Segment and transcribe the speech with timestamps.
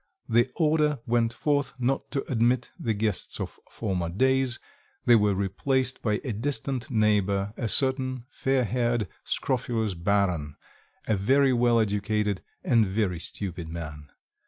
[0.27, 4.59] The order went forth not to admit the guests of former days;
[5.05, 10.55] they were replaced by a distant neighbour, a certain fair haired, scrofulous baron,
[11.07, 14.09] a very well educated and very stupid man.